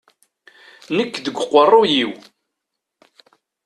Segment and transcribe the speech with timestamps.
[0.95, 2.11] Nekk deg uqerruy-iw.